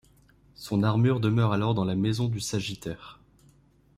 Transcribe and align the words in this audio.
Son 0.55 0.81
armure 0.81 1.19
demeure 1.19 1.53
alors 1.53 1.75
dans 1.75 1.85
la 1.85 1.93
maison 1.95 2.27
du 2.27 2.39
Sagittaire. 2.39 3.19